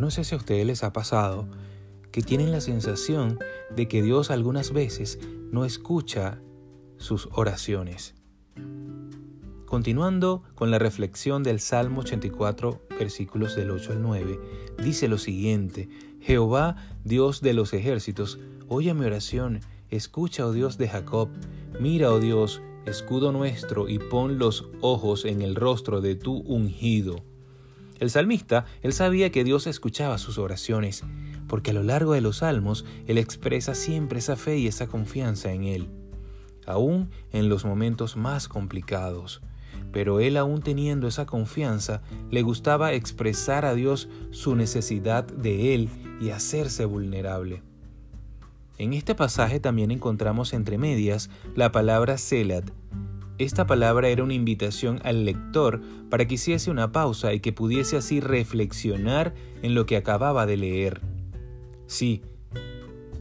no 0.00 0.10
sé 0.10 0.24
si 0.24 0.34
a 0.34 0.38
ustedes 0.38 0.66
les 0.66 0.84
ha 0.84 0.92
pasado 0.92 1.48
que 2.10 2.22
tienen 2.22 2.52
la 2.52 2.60
sensación 2.60 3.38
de 3.74 3.88
que 3.88 4.02
Dios 4.02 4.30
algunas 4.30 4.72
veces 4.72 5.18
no 5.50 5.64
escucha 5.64 6.40
sus 6.98 7.28
oraciones. 7.32 8.14
Continuando 9.66 10.42
con 10.54 10.70
la 10.70 10.78
reflexión 10.78 11.42
del 11.42 11.58
Salmo 11.58 12.02
84, 12.02 12.82
versículos 12.98 13.56
del 13.56 13.70
8 13.70 13.92
al 13.92 14.02
9, 14.02 14.38
dice 14.84 15.08
lo 15.08 15.16
siguiente, 15.16 15.88
Jehová, 16.20 16.76
Dios 17.04 17.40
de 17.40 17.54
los 17.54 17.72
ejércitos, 17.72 18.38
oye 18.68 18.92
mi 18.92 19.06
oración, 19.06 19.60
escucha, 19.88 20.46
oh 20.46 20.52
Dios 20.52 20.76
de 20.76 20.88
Jacob, 20.88 21.30
mira, 21.80 22.12
oh 22.12 22.20
Dios, 22.20 22.60
escudo 22.84 23.32
nuestro, 23.32 23.88
y 23.88 23.98
pon 23.98 24.38
los 24.38 24.68
ojos 24.82 25.24
en 25.24 25.40
el 25.40 25.54
rostro 25.54 26.02
de 26.02 26.16
tu 26.16 26.36
ungido. 26.40 27.24
El 28.02 28.10
salmista, 28.10 28.64
él 28.82 28.92
sabía 28.92 29.30
que 29.30 29.44
Dios 29.44 29.68
escuchaba 29.68 30.18
sus 30.18 30.36
oraciones, 30.36 31.04
porque 31.46 31.70
a 31.70 31.74
lo 31.74 31.84
largo 31.84 32.14
de 32.14 32.20
los 32.20 32.38
salmos 32.38 32.84
él 33.06 33.16
expresa 33.16 33.76
siempre 33.76 34.18
esa 34.18 34.34
fe 34.34 34.58
y 34.58 34.66
esa 34.66 34.88
confianza 34.88 35.52
en 35.52 35.62
Él, 35.62 35.88
aún 36.66 37.10
en 37.30 37.48
los 37.48 37.64
momentos 37.64 38.16
más 38.16 38.48
complicados. 38.48 39.40
Pero 39.92 40.18
él 40.18 40.36
aún 40.36 40.62
teniendo 40.62 41.06
esa 41.06 41.26
confianza, 41.26 42.02
le 42.28 42.42
gustaba 42.42 42.92
expresar 42.92 43.64
a 43.64 43.72
Dios 43.72 44.08
su 44.32 44.56
necesidad 44.56 45.22
de 45.22 45.72
Él 45.72 45.88
y 46.20 46.30
hacerse 46.30 46.86
vulnerable. 46.86 47.62
En 48.78 48.94
este 48.94 49.14
pasaje 49.14 49.60
también 49.60 49.92
encontramos 49.92 50.54
entre 50.54 50.76
medias 50.76 51.30
la 51.54 51.70
palabra 51.70 52.18
Selat, 52.18 52.68
esta 53.42 53.66
palabra 53.66 54.08
era 54.08 54.22
una 54.22 54.34
invitación 54.34 55.00
al 55.04 55.24
lector 55.24 55.80
para 56.10 56.26
que 56.26 56.34
hiciese 56.34 56.70
una 56.70 56.92
pausa 56.92 57.32
y 57.32 57.40
que 57.40 57.52
pudiese 57.52 57.96
así 57.96 58.20
reflexionar 58.20 59.34
en 59.62 59.74
lo 59.74 59.86
que 59.86 59.96
acababa 59.96 60.46
de 60.46 60.56
leer. 60.56 61.00
Sí, 61.86 62.22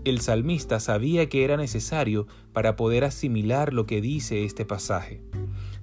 el 0.04 0.22
salmista 0.22 0.80
sabía 0.80 1.30
que 1.30 1.44
era 1.44 1.58
necesario 1.58 2.28
para 2.54 2.76
poder 2.76 3.04
asimilar 3.04 3.74
lo 3.74 3.86
que 3.86 4.02
dice 4.02 4.44
este 4.44 4.66
pasaje. 4.66 5.22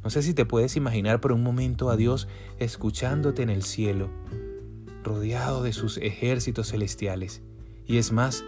No 0.02 0.10
sé 0.10 0.22
si 0.22 0.34
te 0.34 0.44
puedes 0.44 0.76
imaginar 0.76 1.20
por 1.20 1.32
un 1.32 1.42
momento 1.42 1.90
a 1.90 1.96
Dios 1.96 2.28
escuchándote 2.58 3.42
en 3.42 3.50
el 3.50 3.62
cielo, 3.62 4.10
rodeado 5.02 5.62
de 5.62 5.72
sus 5.72 5.98
ejércitos 5.98 6.68
celestiales. 6.68 7.42
Y 7.86 7.98
es 7.98 8.12
más, 8.12 8.44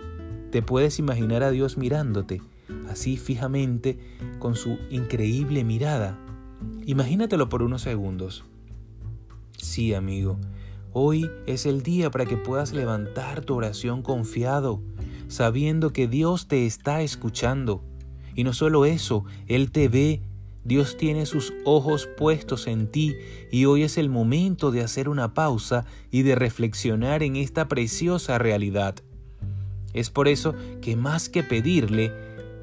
te 0.50 0.62
puedes 0.62 0.98
imaginar 0.98 1.42
a 1.42 1.50
Dios 1.50 1.77
mirándote 1.77 2.41
así 2.88 3.16
fijamente 3.16 3.98
con 4.38 4.54
su 4.54 4.78
increíble 4.90 5.64
mirada. 5.64 6.18
Imagínatelo 6.84 7.48
por 7.48 7.62
unos 7.62 7.82
segundos. 7.82 8.44
Sí, 9.56 9.94
amigo, 9.94 10.38
hoy 10.92 11.30
es 11.46 11.66
el 11.66 11.82
día 11.82 12.10
para 12.10 12.26
que 12.26 12.36
puedas 12.36 12.72
levantar 12.72 13.42
tu 13.42 13.54
oración 13.54 14.02
confiado, 14.02 14.82
sabiendo 15.28 15.92
que 15.92 16.08
Dios 16.08 16.48
te 16.48 16.66
está 16.66 17.02
escuchando. 17.02 17.84
Y 18.34 18.44
no 18.44 18.52
solo 18.52 18.84
eso, 18.84 19.24
Él 19.46 19.70
te 19.70 19.88
ve, 19.88 20.22
Dios 20.64 20.96
tiene 20.96 21.24
sus 21.26 21.52
ojos 21.64 22.08
puestos 22.18 22.66
en 22.66 22.86
ti 22.86 23.16
y 23.50 23.64
hoy 23.64 23.82
es 23.82 23.96
el 23.96 24.10
momento 24.10 24.70
de 24.70 24.82
hacer 24.82 25.08
una 25.08 25.32
pausa 25.32 25.86
y 26.10 26.22
de 26.22 26.34
reflexionar 26.34 27.22
en 27.22 27.36
esta 27.36 27.66
preciosa 27.66 28.38
realidad. 28.38 28.96
Es 29.94 30.10
por 30.10 30.28
eso 30.28 30.54
que 30.82 30.96
más 30.96 31.28
que 31.28 31.42
pedirle, 31.42 32.12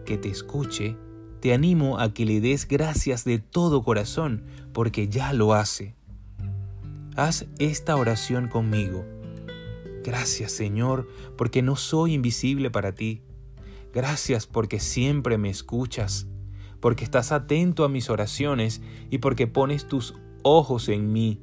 que 0.08 0.18
te 0.18 0.30
escuche, 0.30 0.96
te 1.42 1.54
animo 1.54 2.00
a 2.00 2.14
que 2.14 2.26
le 2.26 2.40
des 2.40 2.66
gracias 2.68 3.26
de 3.26 3.40
todo 3.40 3.84
corazón, 3.84 4.46
porque 4.74 5.10
ya 5.10 5.34
lo 5.34 5.54
hace. 5.54 5.96
Haz 7.18 7.46
esta 7.60 7.96
oración 7.98 8.48
conmigo. 8.48 9.06
Gracias 10.04 10.54
Señor, 10.54 11.10
porque 11.38 11.62
no 11.62 11.76
soy 11.76 12.14
invisible 12.14 12.72
para 12.72 12.94
ti. 12.94 13.22
Gracias 13.94 14.48
porque 14.48 14.80
siempre 14.80 15.38
me 15.38 15.50
escuchas, 15.50 16.26
porque 16.80 17.04
estás 17.04 17.34
atento 17.34 17.84
a 17.84 17.90
mis 17.90 18.10
oraciones 18.10 18.82
y 19.10 19.18
porque 19.18 19.46
pones 19.46 19.90
tus 19.90 20.16
ojos 20.42 20.88
en 20.88 21.12
mí. 21.12 21.42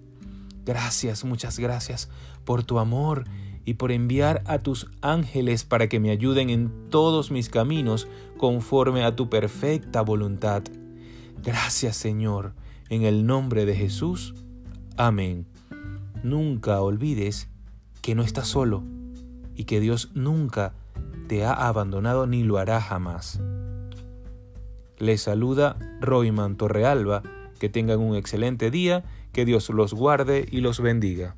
Gracias, 0.64 1.22
muchas 1.24 1.58
gracias 1.58 2.08
por 2.44 2.64
tu 2.64 2.78
amor 2.78 3.24
y 3.64 3.74
por 3.74 3.92
enviar 3.92 4.42
a 4.46 4.58
tus 4.58 4.90
ángeles 5.00 5.64
para 5.64 5.88
que 5.88 6.00
me 6.00 6.10
ayuden 6.10 6.50
en 6.50 6.90
todos 6.90 7.30
mis 7.30 7.48
caminos 7.48 8.08
conforme 8.36 9.04
a 9.04 9.16
tu 9.16 9.30
perfecta 9.30 10.02
voluntad. 10.02 10.62
Gracias 11.42 11.96
Señor, 11.96 12.54
en 12.88 13.02
el 13.02 13.26
nombre 13.26 13.64
de 13.66 13.74
Jesús. 13.74 14.34
Amén. 14.96 15.46
Nunca 16.22 16.80
olvides 16.80 17.48
que 18.02 18.14
no 18.14 18.22
estás 18.22 18.48
solo 18.48 18.82
y 19.54 19.64
que 19.64 19.80
Dios 19.80 20.10
nunca 20.14 20.74
te 21.28 21.44
ha 21.44 21.52
abandonado 21.52 22.26
ni 22.26 22.42
lo 22.44 22.58
hará 22.58 22.80
jamás. 22.80 23.40
Les 24.98 25.22
saluda 25.22 25.76
Royman 26.00 26.56
Torrealba. 26.56 27.22
Que 27.58 27.68
tengan 27.68 28.00
un 28.00 28.16
excelente 28.16 28.70
día, 28.70 29.04
que 29.32 29.44
Dios 29.44 29.70
los 29.70 29.94
guarde 29.94 30.46
y 30.50 30.60
los 30.60 30.80
bendiga. 30.80 31.36